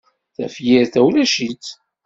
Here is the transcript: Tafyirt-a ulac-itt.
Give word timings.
Tafyirt-a 0.35 1.01
ulac-itt. 1.07 1.67